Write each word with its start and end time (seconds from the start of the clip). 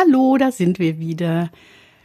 Hallo, 0.00 0.36
da 0.36 0.52
sind 0.52 0.78
wir 0.78 1.00
wieder. 1.00 1.50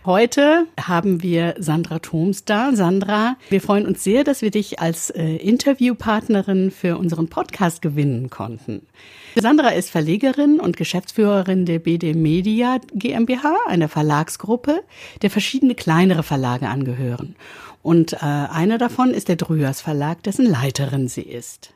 Heute 0.04 0.66
haben 0.80 1.22
wir 1.22 1.54
Sandra 1.60 2.00
Thoms 2.00 2.44
da. 2.44 2.76
Sandra, 2.76 3.38
wir 3.52 3.62
freuen 3.62 3.85
uns 3.85 4.04
sehr, 4.04 4.23
dass 4.23 4.42
wir 4.42 4.50
dich 4.50 4.79
als 4.79 5.12
äh, 5.12 5.36
Interviewpartnerin 5.36 6.71
für 6.71 6.97
unseren 6.97 7.27
Podcast 7.27 7.83
gewinnen 7.83 8.31
konnten. 8.31 8.87
Sandra 9.35 9.69
ist 9.69 9.91
Verlegerin 9.91 10.59
und 10.59 10.75
Geschäftsführerin 10.75 11.67
der 11.67 11.77
BD 11.77 12.15
Media 12.15 12.79
GmbH, 12.95 13.57
einer 13.67 13.90
Verlagsgruppe, 13.90 14.83
der 15.21 15.29
verschiedene 15.29 15.75
kleinere 15.75 16.23
Verlage 16.23 16.70
angehören. 16.70 17.36
Und 17.84 18.14
äh, 18.14 18.18
einer 18.21 18.80
davon 18.80 19.12
ist 19.12 19.28
der 19.28 19.36
Drüers 19.36 19.82
Verlag, 19.82 20.23
dessen 20.23 20.48
Leiterin 20.48 21.07
sie 21.07 21.21
ist. 21.21 21.75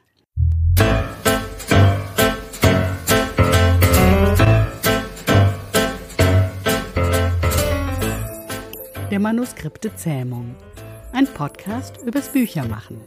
Der 9.18 9.24
Manuskripte 9.24 9.96
Zähmung. 9.96 10.56
Ein 11.12 11.26
Podcast 11.26 11.98
übers 12.06 12.30
Büchermachen. 12.30 13.02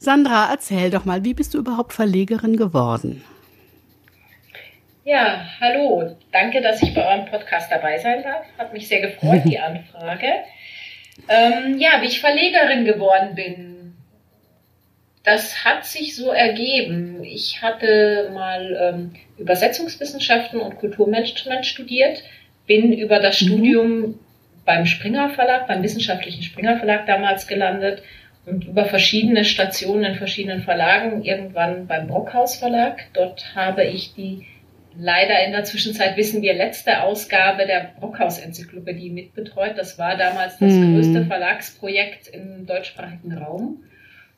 Sandra, 0.00 0.50
erzähl 0.50 0.90
doch 0.90 1.04
mal, 1.04 1.22
wie 1.22 1.34
bist 1.34 1.54
du 1.54 1.58
überhaupt 1.58 1.92
Verlegerin 1.92 2.56
geworden? 2.56 3.22
Ja, 5.04 5.46
hallo. 5.60 6.16
Danke, 6.32 6.60
dass 6.62 6.82
ich 6.82 6.92
bei 6.92 7.06
eurem 7.06 7.26
Podcast 7.26 7.70
dabei 7.70 7.98
sein 7.98 8.24
darf. 8.24 8.44
Hat 8.58 8.72
mich 8.72 8.88
sehr 8.88 9.02
gefreut, 9.02 9.42
die 9.44 9.58
Anfrage. 9.60 10.32
Ähm, 11.28 11.78
ja, 11.78 12.02
wie 12.02 12.06
ich 12.06 12.20
Verlegerin 12.20 12.84
geworden 12.84 13.36
bin, 13.36 13.75
das 15.26 15.64
hat 15.64 15.84
sich 15.84 16.14
so 16.14 16.30
ergeben. 16.30 17.24
Ich 17.24 17.60
hatte 17.60 18.30
mal 18.32 18.78
ähm, 18.80 19.10
Übersetzungswissenschaften 19.38 20.60
und 20.60 20.76
Kulturmanagement 20.76 21.66
studiert, 21.66 22.22
bin 22.68 22.92
über 22.92 23.18
das 23.18 23.40
mhm. 23.40 23.46
Studium 23.46 24.18
beim 24.64 24.86
Springer 24.86 25.30
Verlag, 25.30 25.66
beim 25.66 25.82
wissenschaftlichen 25.82 26.44
Springer 26.44 26.78
Verlag 26.78 27.06
damals 27.06 27.48
gelandet 27.48 28.04
und 28.46 28.66
über 28.66 28.84
verschiedene 28.84 29.44
Stationen 29.44 30.04
in 30.04 30.14
verschiedenen 30.14 30.62
Verlagen, 30.62 31.24
irgendwann 31.24 31.88
beim 31.88 32.06
Brockhaus 32.06 32.54
Verlag. 32.54 33.06
Dort 33.12 33.52
habe 33.56 33.84
ich 33.84 34.14
die 34.14 34.46
leider 34.96 35.44
in 35.44 35.50
der 35.50 35.64
Zwischenzeit 35.64 36.16
wissen 36.16 36.40
wir 36.40 36.54
letzte 36.54 37.02
Ausgabe 37.02 37.66
der 37.66 37.94
Brockhaus 37.98 38.38
Enzyklopädie 38.38 39.10
mitbetreut. 39.10 39.76
Das 39.76 39.98
war 39.98 40.16
damals 40.16 40.58
das 40.58 40.72
mhm. 40.72 40.94
größte 40.94 41.26
Verlagsprojekt 41.26 42.28
im 42.28 42.64
deutschsprachigen 42.64 43.36
Raum. 43.36 43.82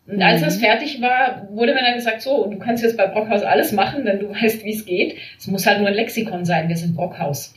Und 0.08 0.22
als 0.22 0.40
das 0.40 0.56
mhm. 0.56 0.60
fertig 0.60 1.02
war, 1.02 1.46
wurde 1.50 1.74
mir 1.74 1.82
dann 1.82 1.94
gesagt, 1.94 2.22
so, 2.22 2.46
du 2.46 2.58
kannst 2.58 2.82
jetzt 2.82 2.96
bei 2.96 3.06
Brockhaus 3.06 3.42
alles 3.42 3.72
machen, 3.72 4.04
wenn 4.04 4.18
du 4.20 4.30
weißt, 4.42 4.64
wie 4.64 4.72
es 4.72 4.86
geht. 4.86 5.16
Es 5.38 5.46
muss 5.46 5.66
halt 5.66 5.78
nur 5.78 5.88
ein 5.88 5.94
Lexikon 5.94 6.44
sein, 6.44 6.68
wir 6.68 6.76
sind 6.76 6.96
Brockhaus. 6.96 7.54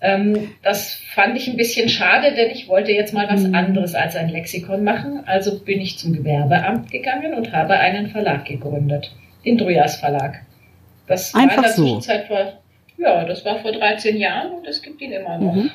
Ähm, 0.00 0.52
das 0.62 0.94
fand 1.12 1.36
ich 1.36 1.48
ein 1.48 1.56
bisschen 1.56 1.88
schade, 1.88 2.32
denn 2.32 2.50
ich 2.50 2.68
wollte 2.68 2.92
jetzt 2.92 3.12
mal 3.12 3.28
was 3.28 3.42
mhm. 3.42 3.54
anderes 3.54 3.96
als 3.96 4.14
ein 4.14 4.28
Lexikon 4.28 4.84
machen. 4.84 5.24
Also 5.26 5.58
bin 5.58 5.80
ich 5.80 5.98
zum 5.98 6.12
Gewerbeamt 6.12 6.90
gegangen 6.90 7.34
und 7.34 7.52
habe 7.52 7.74
einen 7.74 8.06
Verlag 8.06 8.44
gegründet, 8.44 9.12
den 9.44 9.58
Drüas 9.58 9.96
Verlag. 9.96 10.42
Das 11.08 11.34
Einfach 11.34 11.48
war 11.48 11.56
in 11.56 11.62
der 11.62 11.72
so. 11.72 11.82
Zwischenzeit 11.84 12.26
vor, 12.28 12.52
ja, 12.96 13.24
das 13.24 13.44
war 13.44 13.58
vor 13.58 13.72
13 13.72 14.16
Jahren 14.16 14.52
und 14.52 14.68
es 14.68 14.82
gibt 14.82 15.00
ihn 15.00 15.10
immer 15.10 15.38
noch. 15.38 15.54
Mhm. 15.54 15.70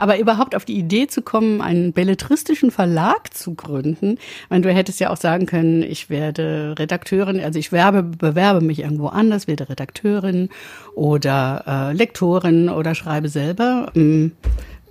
Aber 0.00 0.18
überhaupt 0.18 0.56
auf 0.56 0.64
die 0.64 0.78
Idee 0.78 1.08
zu 1.08 1.20
kommen, 1.20 1.60
einen 1.60 1.92
belletristischen 1.92 2.70
Verlag 2.70 3.34
zu 3.34 3.54
gründen, 3.54 4.16
meine, 4.48 4.62
du 4.62 4.72
hättest 4.72 4.98
ja 4.98 5.10
auch 5.10 5.18
sagen 5.18 5.44
können, 5.44 5.82
ich 5.82 6.08
werde 6.08 6.74
Redakteurin, 6.78 7.38
also 7.38 7.58
ich 7.58 7.70
werbe, 7.70 8.02
bewerbe 8.02 8.62
mich 8.62 8.78
irgendwo 8.78 9.08
anders, 9.08 9.46
werde 9.46 9.68
Redakteurin 9.68 10.48
oder 10.94 11.90
äh, 11.90 11.92
Lektorin 11.92 12.70
oder 12.70 12.94
schreibe 12.94 13.28
selber. 13.28 13.92
Ähm, 13.94 14.32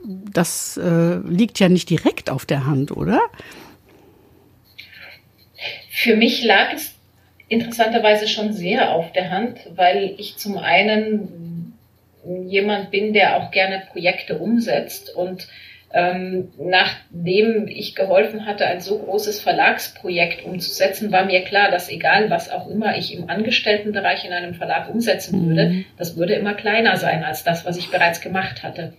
das 0.05 0.77
äh, 0.77 1.15
liegt 1.27 1.59
ja 1.59 1.69
nicht 1.69 1.89
direkt 1.89 2.29
auf 2.29 2.45
der 2.45 2.67
Hand, 2.67 2.91
oder? 2.91 3.19
Für 5.89 6.15
mich 6.15 6.43
lag 6.43 6.71
es 6.75 6.93
interessanterweise 7.47 8.27
schon 8.27 8.53
sehr 8.53 8.91
auf 8.91 9.11
der 9.11 9.31
Hand, 9.31 9.57
weil 9.75 10.13
ich 10.19 10.37
zum 10.37 10.59
einen 10.59 11.48
jemand 12.47 12.91
bin, 12.91 13.13
der 13.13 13.37
auch 13.37 13.51
gerne 13.51 13.83
Projekte 13.91 14.37
umsetzt 14.37 15.15
und 15.15 15.47
ähm, 15.91 16.49
nachdem 16.59 17.67
ich 17.67 17.95
geholfen 17.95 18.45
hatte, 18.45 18.67
ein 18.67 18.79
so 18.79 18.99
großes 18.99 19.41
Verlagsprojekt 19.41 20.45
umzusetzen, 20.45 21.11
war 21.11 21.25
mir 21.25 21.43
klar, 21.43 21.71
dass 21.71 21.89
egal 21.89 22.29
was 22.29 22.51
auch 22.51 22.67
immer 22.69 22.95
ich 22.95 23.17
im 23.17 23.27
Angestelltenbereich 23.27 24.23
in 24.23 24.31
einem 24.31 24.53
Verlag 24.53 24.93
umsetzen 24.93 25.47
würde, 25.47 25.69
mhm. 25.69 25.85
das 25.97 26.15
würde 26.15 26.35
immer 26.35 26.53
kleiner 26.53 26.97
sein 26.97 27.23
als 27.23 27.43
das, 27.43 27.65
was 27.65 27.77
ich 27.77 27.89
bereits 27.89 28.21
gemacht 28.21 28.61
hatte. 28.61 28.93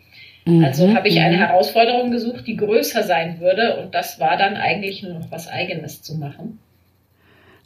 Mhm. 0.46 0.64
Also 0.64 0.92
habe 0.92 1.06
ich 1.06 1.20
eine 1.20 1.36
mhm. 1.36 1.40
Herausforderung 1.40 2.10
gesucht, 2.10 2.46
die 2.48 2.56
größer 2.56 3.04
sein 3.04 3.38
würde 3.38 3.76
und 3.76 3.94
das 3.94 4.18
war 4.18 4.36
dann 4.36 4.56
eigentlich 4.56 5.02
nur 5.02 5.14
noch 5.14 5.30
was 5.30 5.46
eigenes 5.46 6.02
zu 6.02 6.16
machen. 6.16 6.58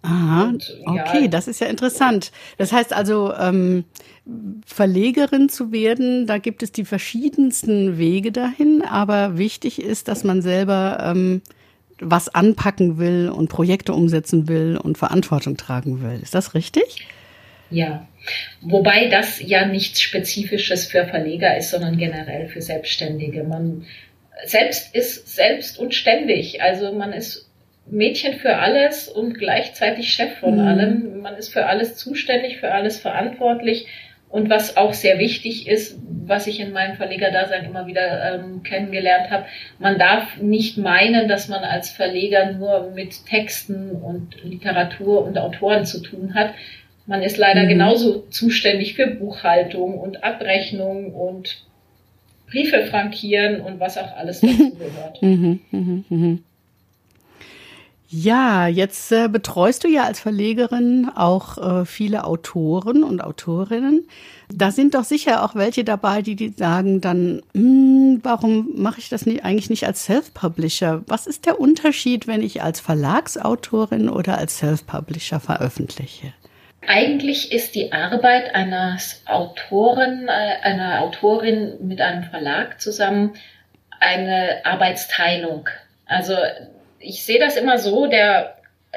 Aha, 0.04 0.44
und, 0.44 0.70
okay, 0.84 1.22
ja, 1.22 1.28
das 1.28 1.48
ist 1.48 1.60
ja 1.60 1.66
interessant. 1.66 2.31
Das 2.59 2.72
heißt 2.72 2.92
also, 2.92 3.32
ähm, 3.34 3.84
Verlegerin 4.66 5.48
zu 5.48 5.72
werden, 5.72 6.26
da 6.26 6.37
gibt 6.37 6.62
es 6.62 6.72
die 6.72 6.84
verschiedensten 6.84 7.97
Wege 7.97 8.31
dahin, 8.31 8.82
aber 8.82 9.38
wichtig 9.38 9.81
ist, 9.81 10.09
dass 10.09 10.22
man 10.22 10.43
selber 10.43 10.98
ähm, 11.00 11.41
was 11.98 12.28
anpacken 12.28 12.98
will 12.98 13.31
und 13.34 13.48
Projekte 13.48 13.94
umsetzen 13.94 14.47
will 14.47 14.76
und 14.76 14.98
Verantwortung 14.98 15.56
tragen 15.56 16.03
will. 16.03 16.20
Ist 16.22 16.34
das 16.34 16.54
richtig? 16.54 17.06
Ja, 17.70 18.06
wobei 18.60 19.09
das 19.09 19.41
ja 19.41 19.66
nichts 19.66 20.03
Spezifisches 20.03 20.87
für 20.87 21.06
Verleger 21.06 21.56
ist, 21.56 21.70
sondern 21.70 21.97
generell 21.97 22.48
für 22.48 22.60
Selbstständige. 22.60 23.43
Man 23.43 23.87
selbst 24.44 24.94
ist 24.94 25.34
selbst 25.34 25.78
und 25.78 25.94
ständig. 25.94 26.60
Also 26.60 26.93
man 26.93 27.12
ist 27.12 27.48
Mädchen 27.87 28.34
für 28.34 28.56
alles 28.56 29.09
und 29.09 29.39
gleichzeitig 29.39 30.12
Chef 30.12 30.39
von 30.39 30.55
mhm. 30.55 30.67
allem. 30.67 31.21
Man 31.21 31.37
ist 31.37 31.53
für 31.53 31.67
alles 31.67 31.97
zuständig, 31.97 32.59
für 32.59 32.72
alles 32.72 32.99
verantwortlich. 32.99 33.87
Und 34.28 34.50
was 34.50 34.77
auch 34.77 34.95
sehr 34.95 35.19
wichtig 35.21 35.69
ist, 35.69 35.97
was 36.27 36.49
ich 36.49 36.59
in 36.59 36.73
meinem 36.73 36.97
Verlegerdasein 36.97 37.65
immer 37.65 37.87
wieder 37.87 38.34
ähm, 38.34 38.65
kennengelernt 38.65 39.31
habe, 39.31 39.44
man 39.78 39.97
darf 39.97 40.39
nicht 40.39 40.77
meinen, 40.77 41.28
dass 41.28 41.49
man 41.49 41.62
als 41.62 41.91
Verleger 41.91 42.53
nur 42.53 42.91
mit 42.94 43.27
Texten 43.27 43.93
und 43.93 44.43
Literatur 44.43 45.25
und 45.25 45.39
Autoren 45.39 45.87
zu 45.87 46.03
tun 46.03 46.34
hat. 46.34 46.53
Man 47.06 47.23
ist 47.23 47.37
leider 47.37 47.62
mhm. 47.62 47.69
genauso 47.69 48.23
zuständig 48.31 48.94
für 48.94 49.06
Buchhaltung 49.06 50.00
und 50.00 50.25
Abrechnung 50.25 51.15
und 51.15 51.62
Briefe 52.49 52.87
frankieren 52.87 53.61
und 53.61 53.78
was 53.78 53.99
auch 53.99 54.17
alles 54.17 54.41
dazu 54.41 54.75
gehört. 54.75 55.23
Mhm, 55.23 55.61
mh, 55.71 56.05
mh. 56.09 56.39
Ja, 58.16 58.69
jetzt 58.69 59.10
äh, 59.10 59.26
betreust 59.26 59.82
du 59.82 59.88
ja 59.88 60.04
als 60.04 60.20
Verlegerin 60.20 61.10
auch 61.12 61.58
äh, 61.80 61.84
viele 61.84 62.22
Autoren 62.22 63.02
und 63.02 63.20
Autorinnen. 63.20 64.06
Da 64.52 64.70
sind 64.70 64.94
doch 64.94 65.02
sicher 65.02 65.42
auch 65.42 65.56
welche 65.56 65.82
dabei, 65.82 66.22
die, 66.22 66.36
die 66.36 66.50
sagen 66.50 67.00
dann, 67.00 67.42
hm, 67.54 68.20
warum 68.22 68.69
mache 68.76 69.00
ich 69.00 69.08
das 69.08 69.26
nicht, 69.26 69.44
eigentlich 69.44 69.69
nicht 69.69 69.84
als 69.84 70.04
Self-Publisher? 70.04 71.02
Was 71.08 71.26
ist 71.26 71.44
der 71.44 71.58
Unterschied, 71.58 72.28
wenn 72.28 72.41
ich 72.41 72.62
als 72.62 72.78
Verlagsautorin 72.78 74.08
oder 74.08 74.38
als 74.38 74.58
Self-Publisher 74.58 75.41
veröffentliche? 75.41 76.32
Eigentlich 76.86 77.50
ist 77.50 77.75
die 77.75 77.92
Arbeit 77.92 78.54
eines 78.54 79.22
Autoren, 79.26 80.28
äh, 80.28 80.62
einer 80.62 81.00
Autorin 81.02 81.78
mit 81.81 82.00
einem 82.00 82.22
Verlag 82.22 82.81
zusammen 82.81 83.34
eine 83.98 84.64
Arbeitsteilung. 84.64 85.69
Also 86.06 86.37
ich 87.05 87.25
sehe 87.25 87.39
das 87.39 87.56
immer 87.56 87.79
so, 87.79 88.06
der, 88.06 88.56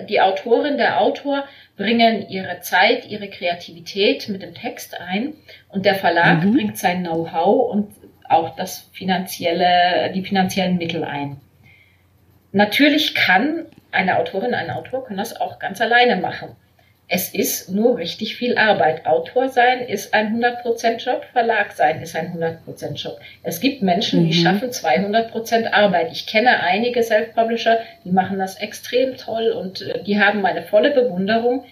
die 0.09 0.21
Autorin, 0.21 0.77
der 0.77 1.01
Autor 1.01 1.43
bringen 1.75 2.27
ihre 2.29 2.59
Zeit, 2.61 3.05
ihre 3.05 3.29
Kreativität 3.29 4.29
mit 4.29 4.41
dem 4.41 4.53
Text 4.53 4.99
ein 4.99 5.33
und 5.69 5.85
der 5.85 5.95
Verlag 5.95 6.43
mhm. 6.43 6.53
bringt 6.53 6.77
sein 6.77 7.03
Know-how 7.03 7.71
und 7.71 7.91
auch 8.29 8.55
das 8.55 8.89
finanzielle, 8.93 10.11
die 10.13 10.23
finanziellen 10.23 10.77
Mittel 10.77 11.03
ein. 11.03 11.37
Natürlich 12.51 13.15
kann 13.15 13.65
eine 13.91 14.17
Autorin, 14.17 14.53
ein 14.53 14.69
Autor 14.69 15.05
kann 15.05 15.17
das 15.17 15.39
auch 15.39 15.59
ganz 15.59 15.79
alleine 15.81 16.17
machen. 16.17 16.55
Es 17.09 17.33
ist 17.33 17.69
nur 17.69 17.97
richtig 17.97 18.35
viel 18.35 18.57
Arbeit. 18.57 19.05
Autor 19.05 19.47
sein 19.47 19.79
ist 19.87 20.13
ein 20.13 20.41
100% 20.43 20.97
Job, 20.97 21.23
Verlag 21.31 21.71
sein 21.71 22.01
ist 22.01 22.17
ein 22.17 22.33
100% 22.33 22.95
Job. 22.95 23.17
Es 23.43 23.61
gibt 23.61 23.81
Menschen, 23.81 24.27
die 24.29 24.37
mhm. 24.37 24.43
schaffen 24.43 24.69
200% 24.71 25.71
Arbeit. 25.71 26.11
Ich 26.11 26.27
kenne 26.27 26.59
einige 26.59 27.01
Self-Publisher, 27.01 27.79
die 28.03 28.11
machen 28.11 28.39
das 28.39 28.57
extrem 28.57 29.15
toll 29.15 29.51
und 29.51 29.81
äh, 29.81 30.03
die 30.03 30.19
haben 30.19 30.41
meine 30.41 30.63
volle 30.63 30.91
Bewunderung. 30.91 31.63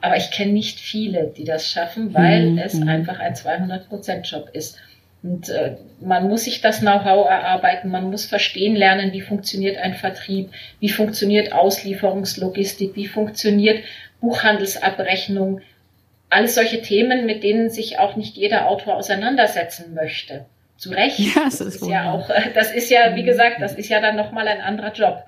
Aber 0.00 0.16
ich 0.16 0.30
kenne 0.30 0.52
nicht 0.52 0.78
viele, 0.78 1.32
die 1.36 1.44
das 1.44 1.68
schaffen, 1.68 2.14
weil 2.14 2.50
mhm. 2.50 2.58
es 2.58 2.80
einfach 2.80 3.18
ein 3.18 3.34
200% 3.34 4.30
Job 4.30 4.50
ist. 4.52 4.78
Und 5.26 5.48
äh, 5.48 5.74
man 6.00 6.28
muss 6.28 6.44
sich 6.44 6.60
das 6.60 6.80
Know-how 6.80 7.28
erarbeiten, 7.28 7.90
man 7.90 8.10
muss 8.10 8.26
verstehen 8.26 8.76
lernen, 8.76 9.12
wie 9.12 9.20
funktioniert 9.20 9.76
ein 9.76 9.94
Vertrieb, 9.94 10.50
wie 10.78 10.88
funktioniert 10.88 11.52
Auslieferungslogistik, 11.52 12.94
wie 12.94 13.08
funktioniert 13.08 13.82
Buchhandelsabrechnung, 14.20 15.62
alles 16.30 16.54
solche 16.54 16.80
Themen, 16.80 17.26
mit 17.26 17.42
denen 17.42 17.70
sich 17.70 17.98
auch 17.98 18.14
nicht 18.14 18.36
jeder 18.36 18.68
Autor 18.68 18.94
auseinandersetzen 18.94 19.94
möchte. 19.94 20.46
Zu 20.76 20.90
Recht. 20.90 21.18
Ja, 21.18 21.46
das, 21.46 21.58
das 21.58 21.74
ist, 21.74 21.86
ja 21.88 22.12
auch, 22.12 22.30
das 22.54 22.72
ist 22.72 22.88
ja, 22.88 23.16
wie 23.16 23.24
gesagt, 23.24 23.56
das 23.60 23.74
ist 23.74 23.88
ja 23.88 24.00
dann 24.00 24.14
nochmal 24.14 24.46
ein 24.46 24.60
anderer 24.60 24.92
Job. 24.92 25.24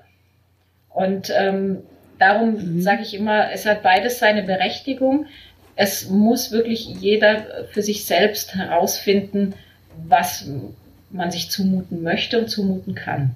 Und 0.87 1.29
ähm, 1.37 1.83
darum 2.19 2.53
mhm. 2.53 2.81
sage 2.81 3.01
ich 3.01 3.13
immer, 3.13 3.51
es 3.51 3.65
hat 3.65 3.83
beides 3.83 4.19
seine 4.19 4.43
Berechtigung. 4.43 5.25
Es 5.75 6.09
muss 6.09 6.53
wirklich 6.53 6.85
jeder 6.85 7.65
für 7.71 7.81
sich 7.81 8.05
selbst 8.05 8.55
herausfinden, 8.55 9.55
was 10.07 10.45
man 11.11 11.31
sich 11.31 11.49
zumuten 11.49 12.03
möchte 12.03 12.39
und 12.39 12.49
zumuten 12.49 12.95
kann. 12.95 13.35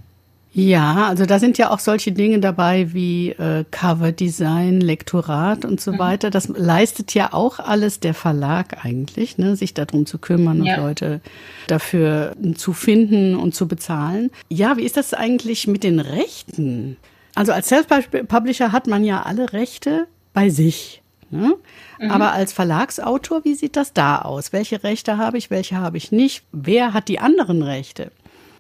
Ja, 0.56 1.08
also 1.08 1.26
da 1.26 1.40
sind 1.40 1.58
ja 1.58 1.72
auch 1.72 1.80
solche 1.80 2.12
Dinge 2.12 2.40
dabei 2.40 2.94
wie 2.94 3.30
äh, 3.30 3.66
Coverdesign, 3.72 4.82
Lektorat 4.82 5.66
und 5.66 5.82
so 5.82 5.94
mhm. 5.94 6.00
weiter. 6.00 6.30
Das 6.30 6.48
leistet 6.48 7.16
ja 7.16 7.34
auch 7.34 7.58
alles 7.58 8.00
der 8.00 8.14
Verlag 8.14 8.86
eigentlich, 8.86 9.40
ne, 9.40 9.56
sich 9.56 9.74
darum 9.74 10.06
zu 10.06 10.20
kümmern 10.20 10.64
ja. 10.64 10.76
und 10.76 10.84
Leute 10.84 11.22
dafür 11.66 12.36
zu 12.54 12.74
finden 12.74 13.36
und 13.36 13.56
zu 13.56 13.68
bezahlen. 13.68 14.30
Ja, 14.48 14.78
wie 14.78 14.84
ist 14.84 14.96
das 14.96 15.16
eigentlich 15.16 15.66
mit 15.66 15.84
den 15.84 16.00
Rechten? 16.00 16.98
Also 17.34 17.52
als 17.52 17.70
Self-Publisher 17.70 18.72
hat 18.72 18.86
man 18.86 19.04
ja 19.04 19.24
alle 19.24 19.54
Rechte 19.54 20.06
bei 20.34 20.50
sich. 20.50 21.03
Ne? 21.34 21.56
Mhm. 22.00 22.12
Aber 22.12 22.32
als 22.34 22.54
Verlagsautor, 22.54 23.44
wie 23.44 23.56
sieht 23.56 23.76
das 23.76 23.94
da 23.94 24.20
aus? 24.20 24.54
Welche 24.54 24.84
Rechte 24.84 25.18
habe 25.18 25.38
ich, 25.38 25.50
welche 25.50 25.78
habe 25.78 25.98
ich 25.98 26.12
nicht? 26.12 26.44
Wer 26.52 26.94
hat 26.94 27.08
die 27.08 27.20
anderen 27.20 27.64
Rechte? 27.64 28.12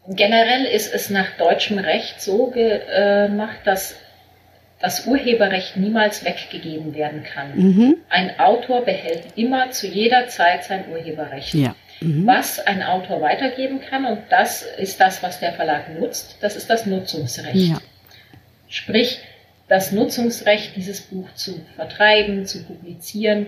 Generell 0.09 0.65
ist 0.65 0.93
es 0.93 1.09
nach 1.09 1.37
deutschem 1.37 1.77
Recht 1.77 2.21
so 2.21 2.47
gemacht, 2.47 3.59
dass 3.65 3.95
das 4.81 5.07
Urheberrecht 5.07 5.77
niemals 5.77 6.25
weggegeben 6.25 6.93
werden 6.93 7.23
kann. 7.23 7.55
Mhm. 7.55 7.97
Ein 8.09 8.37
Autor 8.37 8.83
behält 8.83 9.23
immer 9.37 9.71
zu 9.71 9.87
jeder 9.87 10.27
Zeit 10.27 10.65
sein 10.65 10.83
Urheberrecht. 10.91 11.53
Ja. 11.53 11.73
Mhm. 12.01 12.27
Was 12.27 12.59
ein 12.59 12.83
Autor 12.83 13.21
weitergeben 13.21 13.79
kann, 13.79 14.03
und 14.03 14.19
das 14.29 14.65
ist 14.77 14.99
das, 14.99 15.23
was 15.23 15.39
der 15.39 15.53
Verlag 15.53 15.97
nutzt, 15.97 16.35
das 16.41 16.57
ist 16.57 16.69
das 16.69 16.85
Nutzungsrecht. 16.85 17.55
Ja. 17.55 17.77
Sprich, 18.67 19.19
das 19.73 19.91
Nutzungsrecht, 19.91 20.75
dieses 20.75 21.01
Buch 21.01 21.33
zu 21.33 21.59
vertreiben, 21.75 22.45
zu 22.45 22.63
publizieren. 22.63 23.47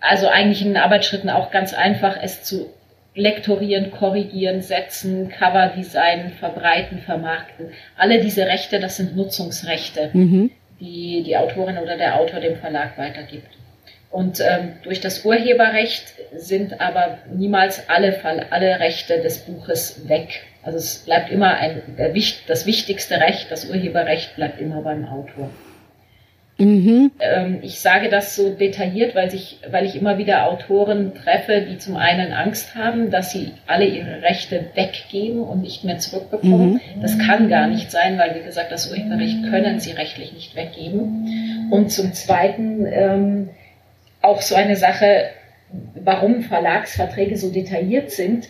Also 0.00 0.28
eigentlich 0.28 0.62
in 0.62 0.68
den 0.68 0.76
Arbeitsschritten 0.78 1.28
auch 1.28 1.50
ganz 1.50 1.74
einfach, 1.74 2.16
es 2.22 2.42
zu 2.42 2.72
lektorieren, 3.14 3.90
korrigieren, 3.90 4.62
setzen, 4.62 5.28
Coverdesign, 5.28 6.32
verbreiten, 6.32 7.00
vermarkten. 7.00 7.66
Alle 7.98 8.22
diese 8.22 8.46
Rechte, 8.46 8.80
das 8.80 8.96
sind 8.96 9.14
Nutzungsrechte, 9.14 10.08
mhm. 10.14 10.50
die 10.80 11.22
die 11.22 11.36
Autorin 11.36 11.76
oder 11.76 11.98
der 11.98 12.18
Autor 12.18 12.40
dem 12.40 12.56
Verlag 12.56 12.96
weitergibt. 12.96 13.58
Und 14.10 14.40
ähm, 14.40 14.72
durch 14.84 15.02
das 15.02 15.22
Urheberrecht 15.26 16.14
sind 16.34 16.80
aber 16.80 17.18
niemals 17.30 17.90
alle, 17.90 18.14
Fall, 18.14 18.46
alle 18.48 18.80
Rechte 18.80 19.20
des 19.20 19.40
Buches 19.40 20.08
weg. 20.08 20.44
Also 20.64 20.78
es 20.78 20.98
bleibt 21.04 21.30
immer 21.30 21.56
ein, 21.56 21.82
das 22.46 22.66
wichtigste 22.66 23.20
Recht, 23.20 23.50
das 23.50 23.66
Urheberrecht 23.66 24.36
bleibt 24.36 24.60
immer 24.60 24.80
beim 24.82 25.04
Autor. 25.04 25.50
Mhm. 26.58 27.10
Ähm, 27.18 27.58
ich 27.62 27.80
sage 27.80 28.08
das 28.08 28.36
so 28.36 28.54
detailliert, 28.54 29.14
weil, 29.16 29.28
sich, 29.30 29.58
weil 29.70 29.86
ich 29.86 29.96
immer 29.96 30.18
wieder 30.18 30.46
Autoren 30.46 31.12
treffe, 31.14 31.62
die 31.68 31.78
zum 31.78 31.96
einen 31.96 32.32
Angst 32.32 32.76
haben, 32.76 33.10
dass 33.10 33.32
sie 33.32 33.52
alle 33.66 33.86
ihre 33.86 34.22
Rechte 34.22 34.66
weggeben 34.74 35.42
und 35.42 35.62
nicht 35.62 35.82
mehr 35.82 35.98
zurückbekommen. 35.98 36.74
Mhm. 36.74 37.02
Das 37.02 37.18
kann 37.18 37.48
gar 37.48 37.66
nicht 37.66 37.90
sein, 37.90 38.18
weil, 38.18 38.36
wie 38.36 38.44
gesagt, 38.44 38.70
das 38.70 38.90
Urheberrecht 38.90 39.42
können 39.50 39.80
sie 39.80 39.92
rechtlich 39.92 40.32
nicht 40.32 40.54
weggeben. 40.54 41.68
Und 41.70 41.90
zum 41.90 42.12
Zweiten 42.12 42.86
ähm, 42.86 43.48
auch 44.22 44.40
so 44.40 44.54
eine 44.54 44.76
Sache, 44.76 45.24
warum 45.96 46.42
Verlagsverträge 46.42 47.36
so 47.36 47.50
detailliert 47.50 48.12
sind. 48.12 48.48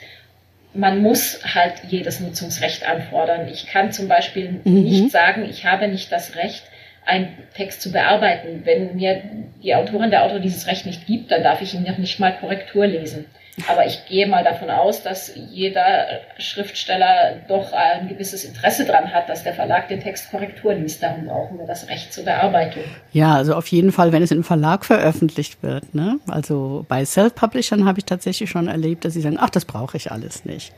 Man 0.75 1.03
muss 1.03 1.41
halt 1.55 1.75
jedes 1.89 2.21
Nutzungsrecht 2.21 2.89
anfordern. 2.89 3.49
Ich 3.49 3.67
kann 3.67 3.93
zum 3.93 4.09
Beispiel 4.09 4.61
mhm. 4.65 4.83
nicht 4.83 5.11
sagen, 5.11 5.47
ich 5.49 5.65
habe 5.65 5.89
nicht 5.89 6.11
das 6.11 6.35
Recht, 6.35 6.65
einen 7.07 7.29
Text 7.55 7.83
zu 7.83 7.93
bearbeiten. 7.93 8.63
Wenn 8.65 8.97
mir 8.97 9.23
die 9.63 9.75
Autorin, 9.75 10.11
der 10.11 10.25
Autor 10.25 10.41
dieses 10.41 10.67
Recht 10.67 10.87
nicht 10.87 11.07
gibt, 11.07 11.31
dann 11.31 11.43
darf 11.43 11.61
ich 11.61 11.75
ihn 11.75 11.85
noch 11.85 11.99
nicht 11.99 12.19
mal 12.19 12.37
Korrektur 12.37 12.87
lesen. 12.87 13.27
Aber 13.69 13.87
ich 13.87 14.05
gehe 14.07 14.27
mal 14.27 14.43
davon 14.43 14.69
aus, 14.69 15.03
dass 15.03 15.31
jeder 15.35 16.07
Schriftsteller 16.39 17.37
doch 17.47 17.73
ein 17.73 18.09
gewisses 18.09 18.45
Interesse 18.45 18.85
daran 18.85 19.13
hat, 19.13 19.29
dass 19.29 19.45
der 19.45 19.55
Verlag 19.55 19.87
den 19.89 20.01
Text 20.01 20.31
Korrektur 20.31 20.75
liest. 20.75 21.03
Darum 21.03 21.27
brauchen 21.27 21.59
wir 21.59 21.67
das 21.67 21.89
Recht 21.89 22.13
zur 22.13 22.25
Bearbeitung. 22.25 22.83
Ja, 23.13 23.35
also 23.35 23.55
auf 23.55 23.69
jeden 23.69 23.93
Fall, 23.93 24.11
wenn 24.11 24.25
es 24.25 24.33
im 24.33 24.43
Verlag 24.43 24.85
veröffentlicht 24.85 25.63
wird. 25.63 25.95
Ne? 25.95 26.19
Also 26.27 26.85
bei 26.89 27.05
Self-Publishern 27.05 27.85
habe 27.85 28.01
ich 28.01 28.05
tatsächlich 28.05 28.51
schon 28.51 28.67
erlebt, 28.67 29.05
dass 29.05 29.13
sie 29.13 29.21
sagen, 29.21 29.39
ach, 29.39 29.51
das 29.51 29.65
brauche 29.65 29.97
ich 29.97 30.11
alles 30.11 30.45
nicht. 30.45 30.73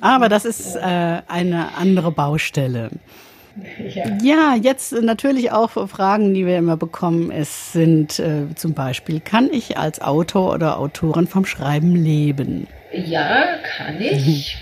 Aber 0.00 0.28
das 0.28 0.44
ist 0.44 0.76
äh, 0.76 0.80
eine 0.80 1.74
andere 1.76 2.12
Baustelle. 2.12 2.90
Ja. 3.94 4.04
ja, 4.22 4.54
jetzt 4.60 4.92
natürlich 4.92 5.52
auch 5.52 5.70
Fragen, 5.88 6.34
die 6.34 6.46
wir 6.46 6.58
immer 6.58 6.76
bekommen. 6.76 7.30
Es 7.30 7.72
sind 7.72 8.18
äh, 8.18 8.54
zum 8.54 8.74
Beispiel, 8.74 9.20
kann 9.20 9.52
ich 9.52 9.78
als 9.78 10.00
Autor 10.00 10.54
oder 10.54 10.78
Autorin 10.78 11.26
vom 11.26 11.46
Schreiben 11.46 11.94
leben? 11.94 12.66
Ja, 12.92 13.56
kann 13.76 14.00
ich. 14.00 14.56
Mhm. 14.56 14.60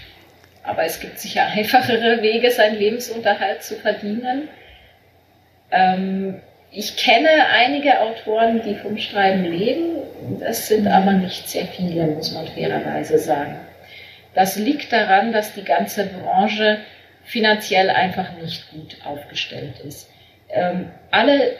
Aber 0.64 0.84
es 0.84 1.00
gibt 1.00 1.18
sicher 1.18 1.46
einfachere 1.46 2.22
Wege, 2.22 2.50
seinen 2.50 2.78
Lebensunterhalt 2.78 3.62
zu 3.62 3.76
verdienen. 3.76 4.48
Ähm, 5.70 6.36
ich 6.70 6.96
kenne 6.96 7.28
einige 7.52 8.00
Autoren, 8.00 8.62
die 8.64 8.74
vom 8.74 8.98
Schreiben 8.98 9.44
leben. 9.44 9.96
Das 10.40 10.68
sind 10.68 10.86
aber 10.86 11.12
nicht 11.12 11.48
sehr 11.48 11.66
viele, 11.66 12.06
muss 12.08 12.32
man 12.32 12.46
fairerweise 12.48 13.18
sagen. 13.18 13.56
Das 14.34 14.56
liegt 14.56 14.92
daran, 14.92 15.32
dass 15.32 15.54
die 15.54 15.64
ganze 15.64 16.06
Branche 16.06 16.78
finanziell 17.24 17.90
einfach 17.90 18.36
nicht 18.40 18.70
gut 18.70 18.96
aufgestellt 19.04 19.80
ist. 19.80 20.10
Ähm, 20.50 20.90
alle, 21.10 21.56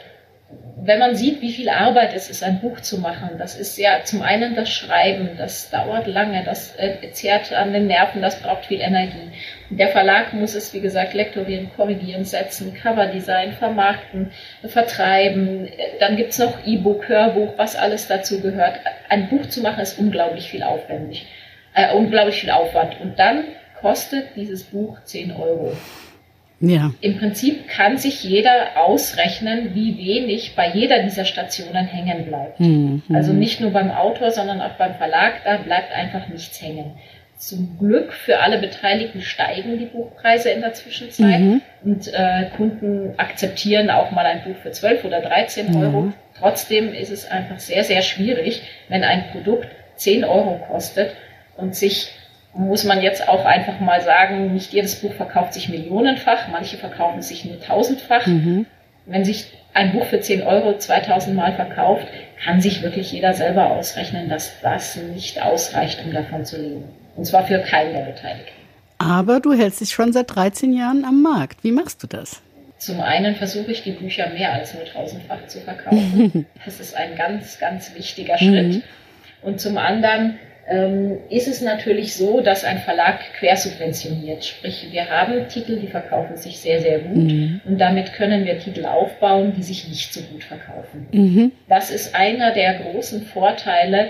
wenn 0.77 0.99
man 0.99 1.15
sieht, 1.15 1.41
wie 1.41 1.51
viel 1.51 1.69
Arbeit 1.69 2.13
es 2.13 2.29
ist, 2.29 2.43
ein 2.43 2.61
Buch 2.61 2.79
zu 2.79 2.99
machen, 2.99 3.31
das 3.39 3.57
ist 3.57 3.77
ja 3.77 4.03
zum 4.03 4.21
einen 4.21 4.55
das 4.55 4.69
Schreiben, 4.69 5.31
das 5.37 5.71
dauert 5.71 6.05
lange, 6.05 6.43
das 6.43 6.75
äh, 6.77 7.11
zehrt 7.11 7.51
an 7.51 7.73
den 7.73 7.87
Nerven, 7.87 8.21
das 8.21 8.39
braucht 8.41 8.67
viel 8.67 8.79
Energie. 8.79 9.31
Der 9.71 9.87
Verlag 9.87 10.33
muss 10.33 10.53
es, 10.53 10.73
wie 10.73 10.81
gesagt, 10.81 11.15
lektorieren, 11.15 11.71
korrigieren, 11.75 12.23
setzen, 12.23 12.75
Coverdesign, 12.75 13.53
vermarkten, 13.53 14.31
vertreiben. 14.63 15.67
Dann 15.99 16.15
gibt's 16.15 16.37
noch 16.37 16.63
E-Book, 16.65 17.09
Hörbuch, 17.09 17.53
was 17.57 17.75
alles 17.75 18.07
dazu 18.07 18.41
gehört. 18.41 18.79
Ein 19.09 19.29
Buch 19.29 19.47
zu 19.47 19.61
machen 19.61 19.79
ist 19.79 19.97
unglaublich 19.97 20.49
viel 20.49 20.61
aufwendig, 20.61 21.25
äh, 21.73 21.91
unglaublich 21.93 22.41
viel 22.41 22.51
Aufwand. 22.51 23.01
Und 23.01 23.17
dann 23.17 23.45
kostet 23.85 24.35
dieses 24.35 24.63
Buch 24.63 24.97
10 25.03 25.31
Euro. 25.31 25.71
Ja. 26.59 26.91
Im 27.01 27.19
Prinzip 27.19 27.67
kann 27.67 27.99
sich 27.99 28.23
jeder 28.23 28.77
ausrechnen, 28.77 29.75
wie 29.75 29.95
wenig 29.95 30.55
bei 30.55 30.71
jeder 30.71 31.03
dieser 31.03 31.23
Stationen 31.23 31.85
hängen 31.85 32.25
bleibt. 32.25 32.59
Mhm. 32.59 33.03
Also 33.13 33.31
nicht 33.31 33.61
nur 33.61 33.69
beim 33.69 33.91
Autor, 33.91 34.31
sondern 34.31 34.59
auch 34.59 34.73
beim 34.79 34.95
Verlag, 34.95 35.43
da 35.43 35.57
bleibt 35.57 35.93
einfach 35.93 36.27
nichts 36.29 36.59
hängen. 36.59 36.93
Zum 37.37 37.77
Glück 37.77 38.11
für 38.11 38.39
alle 38.39 38.57
Beteiligten 38.57 39.21
steigen 39.21 39.77
die 39.77 39.85
Buchpreise 39.85 40.49
in 40.49 40.61
der 40.61 40.73
Zwischenzeit 40.73 41.39
mhm. 41.41 41.61
und 41.83 42.11
äh, 42.11 42.45
Kunden 42.57 43.13
akzeptieren 43.17 43.91
auch 43.91 44.09
mal 44.09 44.25
ein 44.25 44.43
Buch 44.45 44.55
für 44.63 44.71
12 44.71 45.05
oder 45.05 45.21
13 45.21 45.69
mhm. 45.69 45.75
Euro. 45.75 46.13
Trotzdem 46.39 46.91
ist 46.91 47.11
es 47.11 47.29
einfach 47.29 47.59
sehr, 47.59 47.83
sehr 47.83 48.01
schwierig, 48.01 48.63
wenn 48.89 49.03
ein 49.03 49.25
Produkt 49.31 49.67
10 49.97 50.23
Euro 50.23 50.59
kostet 50.71 51.11
und 51.55 51.75
sich 51.75 52.11
muss 52.55 52.85
man 52.85 53.01
jetzt 53.01 53.27
auch 53.27 53.45
einfach 53.45 53.79
mal 53.79 54.01
sagen, 54.01 54.53
nicht 54.53 54.71
jedes 54.71 55.01
Buch 55.01 55.13
verkauft 55.13 55.53
sich 55.53 55.69
millionenfach, 55.69 56.47
manche 56.49 56.77
verkaufen 56.77 57.21
sich 57.21 57.45
nur 57.45 57.59
tausendfach. 57.59 58.25
Mhm. 58.25 58.65
Wenn 59.05 59.25
sich 59.25 59.51
ein 59.73 59.91
Buch 59.91 60.05
für 60.05 60.21
10 60.21 60.43
Euro 60.43 60.77
2000 60.77 61.35
Mal 61.35 61.53
verkauft, 61.53 62.07
kann 62.43 62.61
sich 62.61 62.81
wirklich 62.81 63.11
jeder 63.11 63.33
selber 63.33 63.71
ausrechnen, 63.71 64.29
dass 64.29 64.61
das 64.61 64.95
nicht 64.95 65.41
ausreicht, 65.41 66.03
um 66.05 66.13
davon 66.13 66.45
zu 66.45 66.61
leben. 66.61 66.85
Und 67.15 67.25
zwar 67.25 67.45
für 67.45 67.59
keinen 67.59 67.93
der 67.93 68.03
Beteiligten. 68.03 68.53
Aber 68.97 69.41
du 69.41 69.53
hältst 69.53 69.81
dich 69.81 69.91
schon 69.91 70.13
seit 70.13 70.33
13 70.33 70.73
Jahren 70.73 71.03
am 71.03 71.21
Markt. 71.21 71.63
Wie 71.63 71.73
machst 71.73 72.01
du 72.01 72.07
das? 72.07 72.41
Zum 72.77 73.01
einen 73.01 73.35
versuche 73.35 73.71
ich 73.71 73.83
die 73.83 73.91
Bücher 73.91 74.29
mehr 74.29 74.53
als 74.53 74.73
nur 74.73 74.85
tausendfach 74.85 75.45
zu 75.47 75.59
verkaufen. 75.59 76.45
Das 76.65 76.79
ist 76.79 76.95
ein 76.95 77.15
ganz, 77.15 77.59
ganz 77.59 77.93
wichtiger 77.95 78.37
Schritt. 78.37 78.75
Mhm. 78.75 78.83
Und 79.41 79.59
zum 79.59 79.77
anderen 79.77 80.39
ähm, 80.67 81.19
ist 81.29 81.47
es 81.47 81.61
natürlich 81.61 82.15
so, 82.15 82.41
dass 82.41 82.63
ein 82.63 82.79
Verlag 82.79 83.19
quersubventioniert. 83.37 84.45
Sprich, 84.45 84.87
wir 84.91 85.09
haben 85.09 85.47
Titel, 85.47 85.79
die 85.79 85.87
verkaufen 85.87 86.37
sich 86.37 86.59
sehr, 86.59 86.81
sehr 86.81 86.99
gut 86.99 87.31
mhm. 87.31 87.61
und 87.65 87.77
damit 87.79 88.13
können 88.13 88.45
wir 88.45 88.59
Titel 88.59 88.85
aufbauen, 88.85 89.53
die 89.55 89.63
sich 89.63 89.87
nicht 89.87 90.13
so 90.13 90.21
gut 90.21 90.43
verkaufen. 90.43 91.07
Mhm. 91.11 91.51
Das 91.69 91.91
ist 91.91 92.15
einer 92.15 92.51
der 92.53 92.79
großen 92.79 93.25
Vorteile 93.25 94.09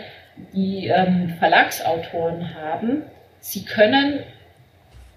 die 0.53 0.87
ähm, 0.87 1.35
Verlagsautoren 1.39 2.55
haben, 2.55 3.03
sie 3.39 3.63
können 3.63 4.19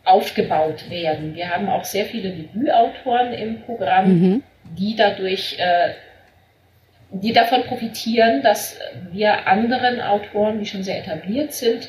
aufgebaut 0.04 0.88
werden. 0.90 1.34
Wir 1.34 1.50
haben 1.50 1.68
auch 1.68 1.84
sehr 1.84 2.06
viele 2.06 2.30
Debütautoren 2.30 3.32
im 3.32 3.62
Programm, 3.62 4.08
mhm. 4.08 4.42
die 4.78 4.96
dadurch, 4.96 5.58
äh, 5.58 5.90
die 7.10 7.32
davon 7.32 7.62
profitieren, 7.64 8.42
dass 8.42 8.76
wir 9.12 9.46
anderen 9.46 10.00
Autoren, 10.00 10.58
die 10.58 10.66
schon 10.66 10.82
sehr 10.82 10.98
etabliert 10.98 11.52
sind 11.52 11.88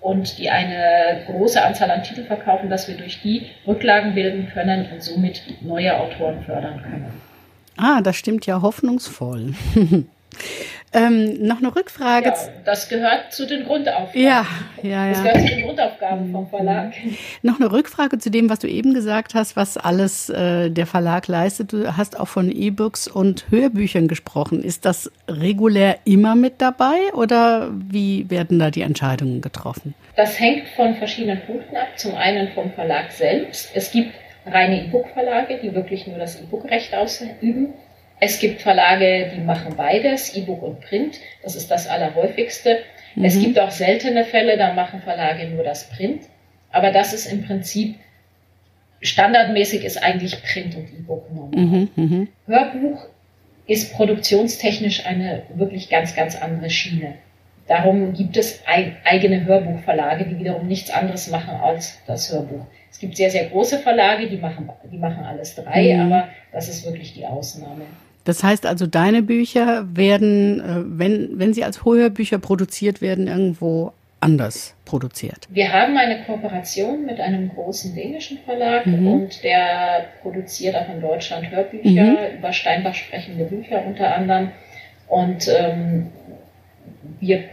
und 0.00 0.38
die 0.38 0.50
eine 0.50 1.22
große 1.26 1.62
Anzahl 1.62 1.90
an 1.90 2.02
Titeln 2.02 2.26
verkaufen, 2.26 2.68
dass 2.68 2.88
wir 2.88 2.96
durch 2.96 3.20
die 3.22 3.46
Rücklagen 3.66 4.14
bilden 4.14 4.48
können 4.52 4.86
und 4.92 5.02
somit 5.02 5.42
neue 5.62 5.98
Autoren 5.98 6.42
fördern 6.44 6.80
können. 6.82 7.06
Ah, 7.76 8.00
das 8.02 8.16
stimmt 8.16 8.46
ja 8.46 8.62
hoffnungsvoll. 8.62 9.54
Ähm, 10.94 11.42
noch 11.42 11.58
eine 11.58 11.74
Rückfrage. 11.74 12.28
Ja, 12.28 12.34
das 12.64 12.88
gehört 12.88 13.32
zu 13.32 13.46
den 13.46 13.64
Grundaufgaben. 13.64 14.20
Ja, 14.20 14.46
ja, 14.82 15.06
ja. 15.06 15.08
Das 15.10 15.22
gehört 15.22 15.40
zu 15.40 15.46
den 15.46 15.64
Grundaufgaben 15.64 16.30
vom 16.32 16.48
Verlag. 16.48 16.92
Noch 17.42 17.60
eine 17.60 17.72
Rückfrage 17.72 18.18
zu 18.18 18.30
dem, 18.30 18.48
was 18.48 18.60
du 18.60 18.68
eben 18.68 18.94
gesagt 18.94 19.34
hast, 19.34 19.56
was 19.56 19.76
alles 19.76 20.30
äh, 20.30 20.70
der 20.70 20.86
Verlag 20.86 21.26
leistet. 21.26 21.72
Du 21.72 21.96
hast 21.96 22.18
auch 22.18 22.28
von 22.28 22.50
E-Books 22.50 23.08
und 23.08 23.44
Hörbüchern 23.50 24.06
gesprochen. 24.06 24.62
Ist 24.62 24.84
das 24.84 25.10
regulär 25.28 25.98
immer 26.04 26.36
mit 26.36 26.60
dabei 26.60 27.12
oder 27.12 27.70
wie 27.72 28.30
werden 28.30 28.60
da 28.60 28.70
die 28.70 28.82
Entscheidungen 28.82 29.40
getroffen? 29.40 29.94
Das 30.16 30.38
hängt 30.38 30.68
von 30.76 30.94
verschiedenen 30.94 31.40
Punkten 31.40 31.76
ab. 31.76 31.88
Zum 31.96 32.14
einen 32.14 32.52
vom 32.52 32.72
Verlag 32.72 33.10
selbst. 33.10 33.70
Es 33.74 33.90
gibt 33.90 34.12
reine 34.46 34.84
E-Book-Verlage, 34.84 35.58
die 35.60 35.74
wirklich 35.74 36.06
nur 36.06 36.18
das 36.18 36.40
E-Book-Recht 36.40 36.94
ausüben. 36.94 37.74
Es 38.24 38.38
gibt 38.38 38.62
Verlage, 38.62 39.32
die 39.36 39.40
machen 39.42 39.74
beides, 39.76 40.34
E-Book 40.34 40.62
und 40.62 40.80
Print. 40.80 41.20
Das 41.42 41.56
ist 41.56 41.70
das 41.70 41.86
Allerhäufigste. 41.86 42.78
Mhm. 43.16 43.24
Es 43.26 43.38
gibt 43.38 43.58
auch 43.58 43.70
seltene 43.70 44.24
Fälle, 44.24 44.56
da 44.56 44.72
machen 44.72 45.02
Verlage 45.02 45.46
nur 45.48 45.62
das 45.62 45.90
Print. 45.90 46.22
Aber 46.70 46.90
das 46.90 47.12
ist 47.12 47.30
im 47.30 47.44
Prinzip 47.44 47.96
standardmäßig 49.02 49.84
ist 49.84 50.02
eigentlich 50.02 50.42
Print 50.42 50.74
und 50.74 50.88
E-Book 50.88 51.30
normal. 51.34 51.50
Mhm, 51.54 51.88
mh. 51.96 52.26
Hörbuch 52.46 53.06
ist 53.66 53.92
produktionstechnisch 53.92 55.04
eine 55.04 55.42
wirklich 55.54 55.90
ganz, 55.90 56.16
ganz 56.16 56.34
andere 56.40 56.70
Schiene. 56.70 57.16
Darum 57.68 58.14
gibt 58.14 58.38
es 58.38 58.62
eigene 59.04 59.44
Hörbuchverlage, 59.44 60.24
die 60.24 60.38
wiederum 60.38 60.66
nichts 60.66 60.90
anderes 60.90 61.30
machen 61.30 61.56
als 61.56 61.98
das 62.06 62.32
Hörbuch. 62.32 62.64
Es 62.90 62.98
gibt 62.98 63.18
sehr, 63.18 63.30
sehr 63.30 63.46
große 63.50 63.80
Verlage, 63.80 64.28
die 64.28 64.38
machen, 64.38 64.70
die 64.90 64.98
machen 64.98 65.24
alles 65.24 65.56
drei, 65.56 65.94
mhm. 65.94 66.00
aber 66.00 66.28
das 66.52 66.70
ist 66.70 66.86
wirklich 66.86 67.12
die 67.12 67.26
Ausnahme. 67.26 67.84
Das 68.24 68.42
heißt 68.42 68.66
also, 68.66 68.86
deine 68.86 69.22
Bücher 69.22 69.86
werden, 69.94 70.60
äh, 70.60 70.82
wenn, 70.98 71.38
wenn 71.38 71.52
sie 71.52 71.64
als 71.64 71.84
Hörbücher 71.84 72.38
produziert 72.38 73.00
werden, 73.00 73.26
irgendwo 73.26 73.92
anders 74.20 74.74
produziert. 74.86 75.46
Wir 75.50 75.70
haben 75.70 75.98
eine 75.98 76.24
Kooperation 76.24 77.04
mit 77.04 77.20
einem 77.20 77.50
großen 77.50 77.94
dänischen 77.94 78.38
Verlag 78.38 78.86
mhm. 78.86 79.06
und 79.06 79.44
der 79.44 80.06
produziert 80.22 80.74
auch 80.74 80.88
in 80.88 81.02
Deutschland 81.02 81.50
Hörbücher 81.50 82.04
mhm. 82.04 82.38
über 82.38 82.52
Steinbach 82.54 82.94
sprechende 82.94 83.44
Bücher 83.44 83.84
unter 83.86 84.14
anderem. 84.14 84.50
Und 85.08 85.48
ähm, 85.48 86.10
wir 87.20 87.44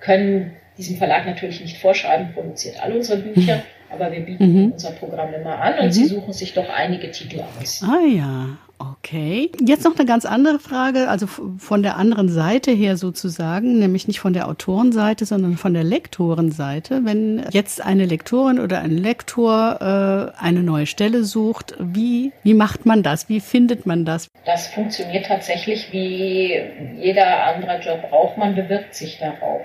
können 0.00 0.52
diesem 0.78 0.96
Verlag 0.96 1.26
natürlich 1.26 1.60
nicht 1.60 1.78
vorschreiben, 1.78 2.32
produziert 2.32 2.82
alle 2.82 2.96
unsere 2.96 3.20
Bücher, 3.20 3.56
mhm. 3.56 3.62
Aber 3.98 4.12
wir 4.12 4.20
bieten 4.20 4.52
mhm. 4.52 4.72
unser 4.72 4.92
Programm 4.92 5.32
immer 5.34 5.58
an 5.58 5.78
und 5.80 5.92
sie 5.92 6.04
mhm. 6.04 6.08
suchen 6.08 6.32
sich 6.32 6.54
doch 6.54 6.68
einige 6.68 7.10
Titel 7.10 7.42
aus. 7.60 7.82
Ah 7.82 8.06
ja, 8.06 8.46
Okay. 8.78 9.50
Jetzt 9.64 9.84
noch 9.84 9.96
eine 9.96 10.06
ganz 10.06 10.26
andere 10.26 10.58
Frage, 10.58 11.08
also 11.08 11.26
von 11.26 11.82
der 11.82 11.96
anderen 11.96 12.28
Seite 12.28 12.72
her 12.72 12.96
sozusagen, 12.96 13.78
nämlich 13.78 14.06
nicht 14.06 14.20
von 14.20 14.34
der 14.34 14.48
Autorenseite, 14.48 15.24
sondern 15.24 15.56
von 15.56 15.72
der 15.72 15.84
Lektorenseite. 15.84 17.00
Wenn 17.04 17.46
jetzt 17.52 17.82
eine 17.82 18.04
Lektorin 18.04 18.60
oder 18.60 18.80
ein 18.80 18.90
Lektor 18.90 20.34
äh, 20.38 20.42
eine 20.42 20.62
neue 20.62 20.86
Stelle 20.86 21.24
sucht, 21.24 21.74
wie, 21.78 22.32
wie 22.42 22.54
macht 22.54 22.84
man 22.84 23.02
das? 23.02 23.30
Wie 23.30 23.40
findet 23.40 23.86
man 23.86 24.04
das? 24.04 24.28
Das 24.44 24.68
funktioniert 24.68 25.26
tatsächlich 25.26 25.92
wie 25.92 26.60
jeder 27.00 27.44
andere 27.44 27.80
Job 27.80 28.12
auch. 28.12 28.36
Man 28.36 28.56
bewirbt 28.56 28.94
sich 28.94 29.18
darauf. 29.18 29.62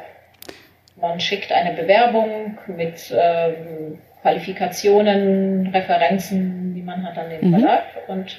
Man 0.95 1.19
schickt 1.19 1.51
eine 1.51 1.75
Bewerbung 1.75 2.57
mit 2.67 3.13
ähm, 3.13 3.97
Qualifikationen, 4.21 5.67
Referenzen, 5.67 6.73
die 6.75 6.81
man 6.81 7.03
hat 7.03 7.17
an 7.17 7.29
den 7.29 7.49
mhm. 7.49 7.59
Verlag 7.59 7.83
und 8.07 8.37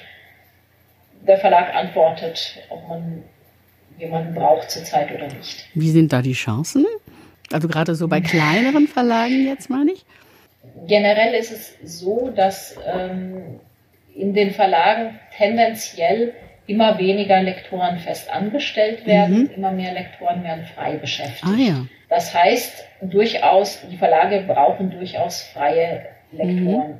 der 1.27 1.37
Verlag 1.37 1.73
antwortet, 1.75 2.59
ob 2.69 2.87
man 2.87 3.23
jemanden 3.97 4.33
braucht 4.33 4.71
zurzeit 4.71 5.13
oder 5.13 5.27
nicht. 5.27 5.65
Wie 5.73 5.89
sind 5.89 6.11
da 6.11 6.21
die 6.21 6.33
Chancen? 6.33 6.85
Also 7.51 7.67
gerade 7.67 7.95
so 7.95 8.07
bei 8.07 8.21
kleineren 8.21 8.87
Verlagen 8.87 9.45
jetzt 9.45 9.69
meine 9.69 9.91
ich? 9.91 10.05
Generell 10.87 11.33
ist 11.33 11.51
es 11.51 11.99
so, 11.99 12.31
dass 12.35 12.75
ähm, 12.85 13.59
in 14.15 14.33
den 14.33 14.51
Verlagen 14.51 15.19
tendenziell 15.37 16.33
immer 16.65 16.97
weniger 16.97 17.41
Lektoren 17.41 17.99
fest 17.99 18.29
angeist 18.29 18.75
werden, 19.05 19.43
mhm. 19.43 19.49
immer 19.55 19.71
mehr 19.71 19.93
Lektoren 19.93 20.43
werden 20.43 20.65
frei 20.73 20.95
beschäftigt. 20.95 21.45
Ah, 21.45 21.57
ja. 21.57 21.85
Das 22.09 22.33
heißt, 22.33 22.85
durchaus, 23.09 23.81
die 23.89 23.97
Verlage 23.97 24.43
brauchen 24.47 24.91
durchaus 24.91 25.41
freie 25.41 26.07
Lektoren. 26.31 26.99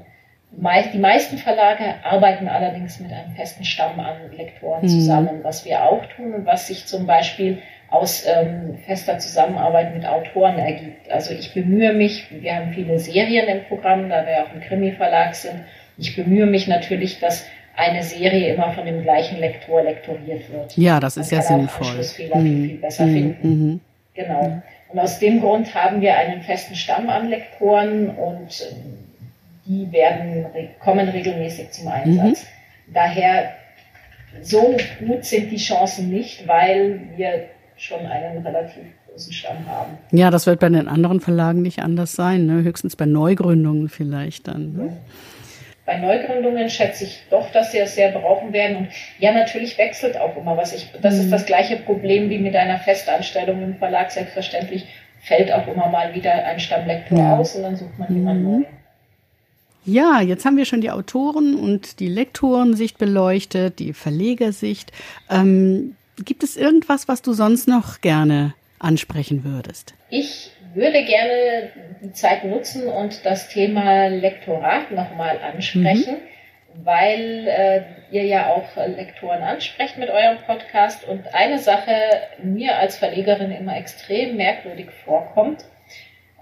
Mhm. 0.56 0.94
Die 0.94 1.00
meisten 1.00 1.38
Verlage 1.38 1.96
arbeiten 2.04 2.48
allerdings 2.48 3.00
mit 3.00 3.12
einem 3.12 3.32
festen 3.36 3.64
Stamm 3.64 4.00
an 4.00 4.32
Lektoren 4.38 4.84
mhm. 4.84 4.88
zusammen, 4.88 5.40
was 5.44 5.66
wir 5.66 5.84
auch 5.84 6.06
tun 6.16 6.34
und 6.34 6.46
was 6.46 6.68
sich 6.68 6.86
zum 6.86 7.08
Beispiel 7.08 7.62
aus 7.90 8.26
ähm, 8.28 8.78
fester 8.86 9.20
Zusammenarbeit 9.20 9.96
mit 9.96 10.06
Autoren 10.06 10.58
ergibt. 10.58 11.12
Also 11.12 11.34
ich 11.34 11.54
bemühe 11.54 11.94
mich, 11.94 12.28
wir 12.32 12.56
haben 12.56 12.74
viele 12.74 12.98
Serien 13.00 13.48
im 13.48 13.66
Programm, 13.66 14.10
da 14.10 14.26
wir 14.26 14.44
auch 14.44 14.54
ein 14.54 14.62
Krimi-Verlag 14.62 15.36
sind. 15.36 15.64
Ich 15.98 16.16
bemühe 16.16 16.48
mich 16.48 16.68
natürlich, 16.68 17.20
dass 17.20 17.46
eine 17.76 18.04
Serie 18.04 18.54
immer 18.54 18.72
von 18.74 18.86
dem 18.86 19.02
gleichen 19.04 19.40
Lektor 19.40 19.84
lektoriert 19.84 20.52
wird. 20.52 20.78
Ja, 20.78 21.00
das 21.00 21.18
ist 21.18 21.32
Man 21.32 21.42
ja 21.42 21.48
sinnvoll. 21.48 21.88
Anschlussfehler 21.88 22.36
mhm. 22.38 22.44
viel, 22.44 22.70
viel 22.70 22.78
besser 22.78 23.06
mhm. 23.06 23.14
finden. 23.14 23.48
Mhm. 23.50 23.82
Genau. 24.16 24.62
Und 24.94 25.00
aus 25.00 25.18
dem 25.18 25.42
Grund 25.42 25.74
haben 25.74 26.02
wir 26.02 26.16
einen 26.16 26.44
festen 26.44 26.76
Stamm 26.76 27.10
an 27.10 27.30
Lektoren 27.30 28.10
und 28.12 28.62
ähm, 28.72 29.00
die 29.66 29.92
werden, 29.92 30.46
kommen 30.80 31.10
regelmäßig 31.10 31.72
zum 31.72 31.88
Einsatz. 31.88 32.44
Mhm. 32.44 32.94
Daher 32.94 33.54
so 34.42 34.76
gut 35.00 35.26
sind 35.26 35.52
die 35.52 35.58
Chancen 35.58 36.10
nicht, 36.10 36.48
weil 36.48 37.02
wir 37.16 37.46
schon 37.76 38.06
einen 38.06 38.46
relativ 38.46 38.84
großen 39.10 39.34
Stamm 39.34 39.68
haben. 39.68 39.98
Ja, 40.12 40.30
das 40.30 40.46
wird 40.46 40.60
bei 40.60 40.70
den 40.70 40.88
anderen 40.88 41.22
Verlagen 41.22 41.64
nicht 41.64 41.80
anders 41.80 42.14
sein, 42.14 42.46
ne? 42.46 42.62
höchstens 42.62 42.96
bei 42.96 43.06
Neugründungen 43.06 43.90
vielleicht 43.90 44.48
dann. 44.48 44.74
Ne? 44.74 44.98
Bei 45.86 45.98
Neugründungen 45.98 46.70
schätze 46.70 47.04
ich 47.04 47.24
doch, 47.30 47.52
dass 47.52 47.74
sie 47.74 47.80
es 47.80 47.96
sehr 47.96 48.12
brauchen 48.12 48.54
werden. 48.54 48.78
Und 48.78 48.88
ja, 49.20 49.34
natürlich 49.34 49.78
wechselt 49.78 50.18
auch 50.18 50.38
immer 50.38 50.56
was. 50.56 50.74
Ich, 50.74 50.90
das 51.02 51.16
mhm. 51.16 51.22
ist 51.22 51.32
das 51.32 51.46
gleiche 51.46 51.78
Problem 51.78 52.30
wie 52.30 52.38
mit 52.38 52.56
einer 52.56 52.80
Festanstellung 52.80 53.62
im 53.62 53.76
Verlag. 53.78 54.12
Selbstverständlich 54.12 54.86
fällt 55.22 55.52
auch 55.52 55.68
immer 55.68 55.90
mal 55.90 56.14
wieder 56.16 56.32
ein 56.32 56.60
Stammlektor 56.60 57.18
ja. 57.18 57.38
aus 57.38 57.56
und 57.56 57.64
dann 57.64 57.76
sucht 57.76 58.00
man 58.00 58.14
jemanden 58.14 58.44
mhm. 58.44 58.60
neu. 58.60 58.66
Ja, 59.86 60.22
jetzt 60.22 60.46
haben 60.46 60.56
wir 60.56 60.64
schon 60.64 60.80
die 60.80 60.92
Autoren 60.92 61.56
und 61.56 62.00
die 62.00 62.08
Lektorensicht 62.08 62.98
beleuchtet, 62.98 63.80
die 63.80 63.92
Verlegersicht. 63.92 64.94
Ähm, 65.30 65.98
gibt 66.24 66.44
es 66.44 66.56
irgendwas, 66.56 67.10
was 67.10 67.22
du 67.22 67.34
sonst 67.34 67.68
noch 67.68 68.00
gerne 68.00 68.54
ansprechen 68.80 69.44
würdest? 69.44 69.94
Ich 70.10 70.52
würde 70.74 71.04
gerne 71.04 71.70
die 72.02 72.14
Zeit 72.14 72.44
nutzen 72.44 72.88
und 72.88 73.26
das 73.26 73.50
Thema 73.50 74.08
Lektorat 74.08 74.92
nochmal 74.92 75.40
ansprechen, 75.40 76.16
mhm. 76.16 76.86
weil 76.86 77.48
äh, 77.48 77.82
ihr 78.12 78.26
ja 78.26 78.48
auch 78.48 78.76
Lektoren 78.76 79.42
ansprecht 79.44 79.98
mit 79.98 80.10
eurem 80.10 80.38
Podcast. 80.46 81.08
Und 81.08 81.34
eine 81.34 81.60
Sache 81.60 81.94
mir 82.42 82.78
als 82.78 82.98
Verlegerin 82.98 83.52
immer 83.52 83.78
extrem 83.78 84.36
merkwürdig 84.36 84.88
vorkommt, 85.06 85.66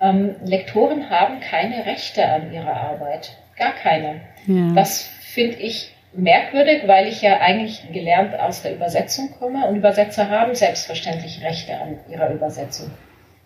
ähm, 0.01 0.35
Lektoren 0.43 1.09
haben 1.09 1.39
keine 1.39 1.85
Rechte 1.85 2.25
an 2.25 2.51
ihrer 2.51 2.75
Arbeit. 2.75 3.37
Gar 3.55 3.73
keine. 3.73 4.21
Ja. 4.47 4.71
Das 4.73 5.07
finde 5.21 5.57
ich 5.57 5.93
merkwürdig, 6.13 6.87
weil 6.87 7.07
ich 7.07 7.21
ja 7.21 7.39
eigentlich 7.39 7.83
gelernt 7.93 8.37
aus 8.37 8.63
der 8.63 8.73
Übersetzung 8.73 9.31
komme 9.37 9.67
und 9.67 9.75
Übersetzer 9.75 10.29
haben 10.29 10.55
selbstverständlich 10.55 11.43
Rechte 11.43 11.77
an 11.77 11.99
ihrer 12.09 12.31
Übersetzung. 12.31 12.91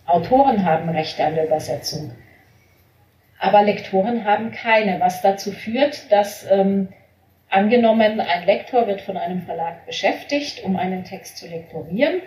Autoren 0.05 0.65
haben 0.65 0.89
Rechte 0.89 1.25
an 1.25 1.35
der 1.35 1.47
Übersetzung. 1.47 2.11
Aber 3.39 3.63
Lektoren 3.63 4.25
haben 4.25 4.51
keine, 4.51 4.99
was 4.99 5.21
dazu 5.21 5.51
führt, 5.51 6.11
dass 6.11 6.49
ähm, 6.49 6.89
angenommen 7.49 8.19
ein 8.19 8.45
Lektor 8.45 8.87
wird 8.87 9.01
von 9.01 9.17
einem 9.17 9.41
Verlag 9.41 9.85
beschäftigt, 9.85 10.63
um 10.63 10.77
einen 10.77 11.03
Text 11.03 11.37
zu 11.37 11.47
lektorieren 11.47 12.21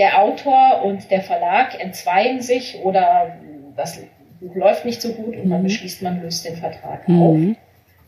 der 0.00 0.22
Autor 0.22 0.82
und 0.82 1.10
der 1.10 1.20
Verlag 1.20 1.78
entzweien 1.78 2.40
sich 2.40 2.80
oder 2.82 3.36
das 3.76 4.02
Buch 4.40 4.54
läuft 4.54 4.86
nicht 4.86 5.02
so 5.02 5.12
gut 5.12 5.36
und 5.36 5.46
man 5.46 5.60
mhm. 5.60 5.64
beschließt, 5.64 6.00
man 6.00 6.22
löst 6.22 6.46
den 6.46 6.56
Vertrag 6.56 7.06
mhm. 7.06 7.22
auf, 7.22 7.56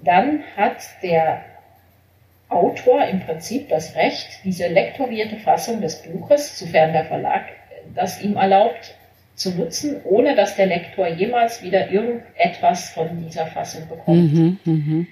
dann 0.02 0.42
hat 0.56 0.78
der 1.02 1.42
Autor 2.48 3.04
im 3.06 3.20
Prinzip 3.20 3.68
das 3.68 3.94
Recht, 3.94 4.26
diese 4.42 4.68
lektorierte 4.68 5.36
Fassung 5.36 5.82
des 5.82 6.02
Buches, 6.02 6.58
sofern 6.58 6.94
der 6.94 7.04
Verlag 7.04 7.44
das 7.94 8.22
ihm 8.22 8.36
erlaubt 8.36 8.94
zu 9.34 9.50
nutzen, 9.50 10.00
ohne 10.04 10.34
dass 10.34 10.56
der 10.56 10.66
Lektor 10.66 11.08
jemals 11.08 11.62
wieder 11.62 11.90
irgendetwas 11.90 12.90
von 12.90 13.24
dieser 13.24 13.46
Fassung 13.46 13.88
bekommt. 13.88 14.32
Mhm, 14.32 14.58
mh. 14.64 15.06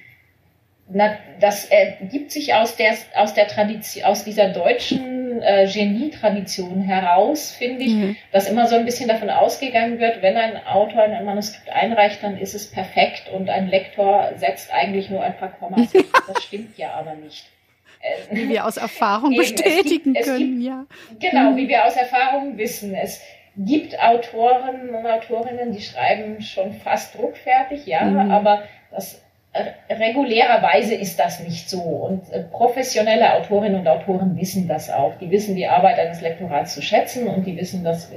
Na, 0.92 1.16
das 1.38 1.66
ergibt 1.66 2.32
sich 2.32 2.52
aus 2.52 2.74
der, 2.74 2.94
aus 3.14 3.32
der 3.34 3.46
Tradition, 3.46 4.04
aus 4.04 4.24
dieser 4.24 4.48
deutschen 4.48 5.40
äh, 5.40 5.68
Genie-Tradition 5.72 6.82
heraus, 6.82 7.52
finde 7.52 7.84
ich, 7.84 7.92
mhm. 7.92 8.16
dass 8.32 8.48
immer 8.48 8.66
so 8.66 8.74
ein 8.74 8.84
bisschen 8.84 9.08
davon 9.08 9.30
ausgegangen 9.30 10.00
wird, 10.00 10.20
wenn 10.20 10.36
ein 10.36 10.56
Autor 10.66 11.02
ein 11.02 11.24
Manuskript 11.24 11.70
einreicht, 11.70 12.22
dann 12.22 12.36
ist 12.38 12.54
es 12.54 12.70
perfekt 12.70 13.30
und 13.32 13.48
ein 13.48 13.68
Lektor 13.68 14.32
setzt 14.36 14.72
eigentlich 14.72 15.10
nur 15.10 15.22
ein 15.22 15.36
paar 15.36 15.52
Kommas. 15.52 15.92
das 16.26 16.42
stimmt 16.42 16.76
ja 16.76 16.92
aber 16.94 17.14
nicht. 17.14 17.46
Äh, 18.00 18.34
wie 18.34 18.48
wir 18.48 18.66
aus 18.66 18.76
Erfahrung 18.76 19.32
Eben, 19.32 19.40
bestätigen 19.40 20.14
gibt, 20.14 20.24
können, 20.24 20.60
gibt, 20.60 20.62
ja. 20.62 20.86
Genau, 21.18 21.56
wie 21.56 21.68
wir 21.68 21.84
aus 21.84 21.96
Erfahrung 21.96 22.56
wissen. 22.56 22.94
Es 22.94 23.20
gibt 23.56 23.98
Autoren 24.00 24.90
und 24.90 25.06
Autorinnen, 25.06 25.72
die 25.72 25.82
schreiben 25.82 26.40
schon 26.40 26.72
fast 26.72 27.16
druckfertig, 27.16 27.86
ja, 27.86 28.04
mhm. 28.04 28.30
aber 28.30 28.62
das 28.90 29.22
regulärerweise 29.90 30.94
ist 30.94 31.18
das 31.18 31.40
nicht 31.40 31.68
so. 31.68 31.80
Und 31.80 32.32
äh, 32.32 32.44
professionelle 32.44 33.34
Autorinnen 33.34 33.80
und 33.80 33.88
Autoren 33.88 34.38
wissen 34.38 34.68
das 34.68 34.90
auch. 34.90 35.16
Die 35.18 35.30
wissen 35.30 35.56
die 35.56 35.66
Arbeit 35.66 35.98
eines 35.98 36.20
Lektorats 36.20 36.74
zu 36.74 36.82
schätzen 36.82 37.26
und 37.26 37.44
die 37.44 37.56
wissen, 37.56 37.82
dass, 37.82 38.12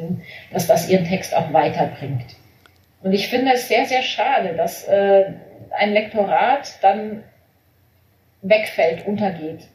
dass 0.51 0.67
das 0.67 0.89
ihren 0.89 1.05
Text 1.05 1.35
auch 1.35 1.51
weiterbringt. 1.51 2.35
Und 3.01 3.13
ich 3.13 3.27
finde 3.27 3.53
es 3.53 3.67
sehr, 3.67 3.85
sehr 3.85 4.03
schade, 4.03 4.53
dass 4.55 4.87
äh, 4.87 5.33
ein 5.71 5.93
Lektorat 5.93 6.77
dann 6.81 7.23
wegfällt, 8.43 9.07
untergeht. 9.07 9.67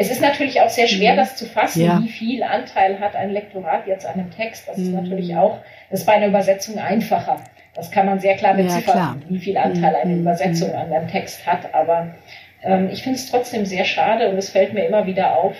Es 0.00 0.12
ist 0.12 0.22
natürlich 0.22 0.60
auch 0.60 0.70
sehr 0.70 0.86
schwer, 0.86 1.14
mhm. 1.14 1.16
das 1.16 1.34
zu 1.34 1.44
fassen, 1.44 1.82
ja. 1.84 2.00
wie 2.00 2.08
viel 2.08 2.44
Anteil 2.44 3.00
hat 3.00 3.16
ein 3.16 3.32
Lektorat 3.32 3.84
jetzt 3.88 4.06
an 4.06 4.14
einem 4.14 4.30
Text. 4.30 4.68
Das 4.68 4.78
ist 4.78 4.88
mhm. 4.88 4.94
natürlich 4.94 5.34
auch, 5.34 5.58
das 5.90 6.00
ist 6.00 6.06
bei 6.06 6.12
einer 6.12 6.28
Übersetzung 6.28 6.78
einfacher. 6.78 7.42
Das 7.74 7.90
kann 7.90 8.06
man 8.06 8.20
sehr 8.20 8.36
klar 8.36 8.54
beziffern, 8.54 8.96
ja, 8.96 9.16
wie 9.28 9.38
viel 9.38 9.56
Anteil 9.58 9.96
eine 9.96 10.14
mhm. 10.14 10.20
Übersetzung 10.20 10.72
an 10.72 10.92
einem 10.92 11.08
Text 11.08 11.44
hat. 11.44 11.74
Aber 11.74 12.14
ähm, 12.62 12.88
ich 12.92 13.02
finde 13.02 13.18
es 13.18 13.28
trotzdem 13.28 13.66
sehr 13.66 13.84
schade 13.84 14.30
und 14.30 14.38
es 14.38 14.50
fällt 14.50 14.72
mir 14.72 14.86
immer 14.86 15.04
wieder 15.06 15.36
auf, 15.36 15.56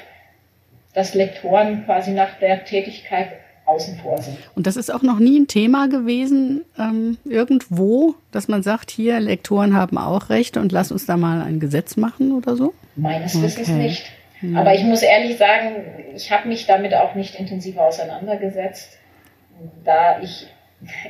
dass 0.95 1.15
Lektoren 1.15 1.85
quasi 1.85 2.13
nach 2.13 2.39
der 2.41 2.65
Tätigkeit 2.65 3.31
außen 3.67 3.99
vor 3.99 4.23
sind. 4.23 4.39
Und 4.55 4.69
das 4.69 4.77
ist 4.77 4.95
auch 4.95 5.03
noch 5.03 5.19
nie 5.19 5.41
ein 5.41 5.49
Thema 5.49 5.89
gewesen 5.89 6.65
ähm, 6.79 7.19
irgendwo, 7.25 8.15
dass 8.31 8.47
man 8.47 8.63
sagt, 8.63 8.93
hier, 8.93 9.19
Lektoren 9.19 9.75
haben 9.75 9.99
auch 9.99 10.31
Rechte 10.31 10.61
und 10.61 10.71
lass 10.71 10.93
uns 10.93 11.07
da 11.07 11.17
mal 11.17 11.43
ein 11.43 11.59
Gesetz 11.59 11.97
machen 11.97 12.33
oder 12.33 12.57
so? 12.57 12.73
Meines 12.95 13.35
okay. 13.35 13.45
Wissens 13.45 13.69
nicht. 13.69 14.13
Hm. 14.41 14.57
Aber 14.57 14.75
ich 14.75 14.85
muss 14.85 15.03
ehrlich 15.03 15.37
sagen, 15.37 15.85
ich 16.15 16.31
habe 16.31 16.49
mich 16.49 16.67
damit 16.67 16.95
auch 16.95 17.15
nicht 17.15 17.35
intensiver 17.35 17.87
auseinandergesetzt, 17.87 18.99
da 19.85 20.21
ich 20.21 20.47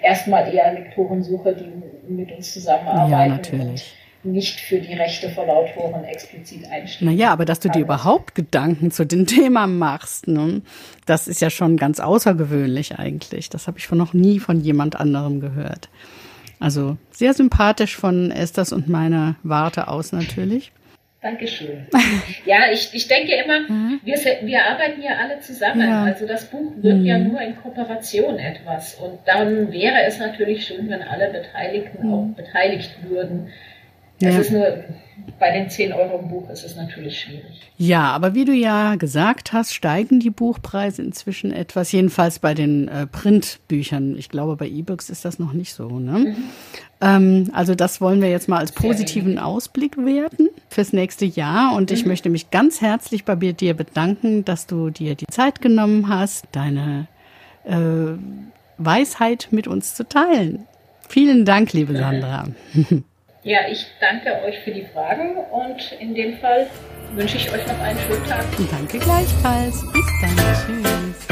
erstmal 0.02 0.52
eher 0.52 0.72
Lektoren 0.72 1.22
suche, 1.22 1.54
die 1.54 2.12
mit 2.12 2.32
uns 2.32 2.52
zusammenarbeiten. 2.52 3.12
Ja, 3.12 3.28
natürlich 3.28 3.94
nicht 4.24 4.60
für 4.60 4.80
die 4.80 4.94
Rechte 4.94 5.30
von 5.30 5.48
Autoren 5.48 6.04
explizit 6.04 6.68
einstehen. 6.70 7.08
Naja, 7.08 7.32
aber 7.32 7.44
dass 7.44 7.60
du 7.60 7.68
dir 7.68 7.80
überhaupt 7.80 8.34
Gedanken 8.34 8.90
zu 8.90 9.06
dem 9.06 9.26
Thema 9.28 9.66
machst, 9.66 10.26
ne, 10.26 10.62
das 11.06 11.28
ist 11.28 11.40
ja 11.40 11.50
schon 11.50 11.76
ganz 11.76 12.00
außergewöhnlich 12.00 12.98
eigentlich. 12.98 13.48
Das 13.48 13.66
habe 13.66 13.78
ich 13.78 13.86
von 13.86 13.98
noch 13.98 14.14
nie 14.14 14.40
von 14.40 14.60
jemand 14.60 14.96
anderem 14.96 15.40
gehört. 15.40 15.88
Also 16.60 16.96
sehr 17.10 17.34
sympathisch 17.34 17.96
von 17.96 18.32
Esthers 18.32 18.72
und 18.72 18.88
meiner 18.88 19.36
Warte 19.44 19.86
aus 19.86 20.10
natürlich. 20.10 20.72
Dankeschön. 21.20 21.88
Ja, 22.44 22.70
ich, 22.72 22.90
ich 22.92 23.08
denke 23.08 23.34
immer, 23.34 23.60
mhm. 23.68 24.00
wir, 24.04 24.16
wir 24.42 24.66
arbeiten 24.66 25.02
ja 25.02 25.16
alle 25.16 25.40
zusammen. 25.40 25.88
Ja. 25.88 26.04
Also 26.04 26.26
das 26.26 26.44
Buch 26.44 26.72
wird 26.76 26.98
mhm. 26.98 27.04
ja 27.04 27.18
nur 27.18 27.40
in 27.40 27.56
Kooperation 27.56 28.38
etwas. 28.38 28.94
Und 28.94 29.18
dann 29.26 29.72
wäre 29.72 30.02
es 30.06 30.18
natürlich 30.18 30.66
schön, 30.66 30.88
wenn 30.88 31.02
alle 31.02 31.30
Beteiligten 31.30 32.06
mhm. 32.06 32.14
auch 32.14 32.26
beteiligt 32.36 32.96
würden. 33.02 33.50
Das 34.20 34.34
ja. 34.34 34.40
ist 34.40 34.50
nur, 34.50 34.84
bei 35.38 35.52
den 35.52 35.70
10 35.70 35.92
Euro 35.92 36.18
im 36.18 36.28
Buch 36.28 36.50
ist 36.50 36.64
es 36.64 36.76
natürlich 36.76 37.20
schwierig. 37.20 37.70
Ja, 37.76 38.10
aber 38.10 38.34
wie 38.34 38.44
du 38.44 38.52
ja 38.52 38.96
gesagt 38.96 39.52
hast, 39.52 39.72
steigen 39.72 40.18
die 40.20 40.30
Buchpreise 40.30 41.02
inzwischen 41.02 41.52
etwas, 41.52 41.92
jedenfalls 41.92 42.38
bei 42.40 42.54
den 42.54 42.88
äh, 42.88 43.06
Printbüchern. 43.06 44.16
Ich 44.16 44.28
glaube, 44.28 44.56
bei 44.56 44.66
E-Books 44.66 45.10
ist 45.10 45.24
das 45.24 45.38
noch 45.38 45.52
nicht 45.52 45.72
so. 45.72 46.00
Ne? 46.00 46.18
Mhm. 46.18 46.36
Ähm, 47.00 47.50
also 47.52 47.74
das 47.74 48.00
wollen 48.00 48.20
wir 48.20 48.30
jetzt 48.30 48.48
mal 48.48 48.58
als 48.58 48.72
positiven 48.72 49.38
Ausblick 49.38 49.96
werten 49.96 50.48
fürs 50.68 50.92
nächste 50.92 51.24
Jahr. 51.24 51.76
Und 51.76 51.90
ich 51.92 52.02
mhm. 52.02 52.08
möchte 52.08 52.30
mich 52.30 52.50
ganz 52.50 52.80
herzlich 52.80 53.24
bei 53.24 53.36
dir 53.36 53.74
bedanken, 53.74 54.44
dass 54.44 54.66
du 54.66 54.90
dir 54.90 55.14
die 55.14 55.26
Zeit 55.26 55.60
genommen 55.60 56.08
hast, 56.08 56.46
deine 56.52 57.06
äh, 57.64 57.76
Weisheit 58.78 59.48
mit 59.50 59.68
uns 59.68 59.94
zu 59.94 60.08
teilen. 60.08 60.66
Vielen 61.08 61.44
Dank, 61.44 61.72
liebe 61.72 61.96
Sandra. 61.96 62.46
Ja, 63.48 63.60
ich 63.66 63.86
danke 63.98 64.42
euch 64.44 64.58
für 64.58 64.72
die 64.72 64.84
Fragen 64.92 65.38
und 65.38 65.92
in 66.00 66.14
dem 66.14 66.36
Fall 66.36 66.66
wünsche 67.14 67.38
ich 67.38 67.50
euch 67.50 67.66
noch 67.66 67.80
einen 67.80 67.98
schönen 67.98 68.26
Tag. 68.26 68.44
Danke 68.70 68.98
gleichfalls. 68.98 69.80
Bis 69.90 70.04
dann. 70.20 70.36
Tschüss. 70.66 71.26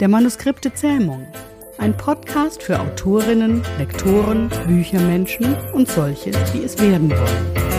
Der 0.00 0.08
Manuskripte 0.08 0.72
Zähmung. 0.72 1.26
Ein 1.76 1.94
Podcast 1.94 2.62
für 2.62 2.80
Autorinnen, 2.80 3.62
Lektoren, 3.76 4.50
Büchermenschen 4.66 5.54
und 5.74 5.90
solche, 5.90 6.30
die 6.54 6.64
es 6.64 6.80
werden 6.80 7.10
wollen. 7.10 7.73